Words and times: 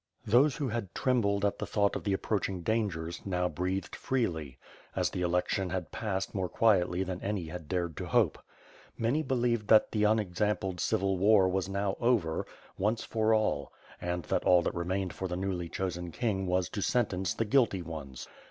Those 0.25 0.55
who 0.55 0.69
had 0.69 0.95
trembled 0.95 1.45
at 1.45 1.59
the 1.59 1.67
thought 1.67 1.95
of 1.95 2.03
the 2.03 2.13
approaching 2.13 2.63
dangers, 2.63 3.21
now 3.23 3.47
breathed 3.47 3.95
freely; 3.95 4.57
as 4.95 5.11
the 5.11 5.21
election 5.21 5.69
had 5.69 5.91
passed 5.91 6.33
more 6.33 6.49
quietly 6.49 7.03
than 7.03 7.21
any 7.21 7.45
had 7.49 7.67
dared 7.67 7.95
to 7.97 8.07
hope. 8.07 8.39
Many 8.97 9.21
believed 9.21 9.67
tiiat 9.69 9.91
the 9.91 10.05
unexampled 10.05 10.79
civil 10.79 11.19
war 11.19 11.47
was 11.47 11.69
now 11.69 11.97
over, 11.99 12.47
once 12.79 13.03
for 13.03 13.31
all; 13.35 13.71
and 14.01 14.23
that 14.23 14.43
all 14.43 14.63
that 14.63 14.73
remained 14.73 15.13
for 15.13 15.27
the 15.27 15.35
newly 15.37 15.69
chosen 15.69 16.09
King 16.11 16.47
was 16.47 16.67
to 16.69 16.81
sentence 16.81 17.35
the 17.35 17.45
guilty 17.45 17.83
ones. 17.83 18.27